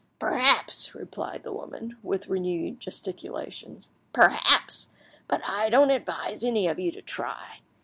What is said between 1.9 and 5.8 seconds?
with renewed gesticulations, "perhaps; but I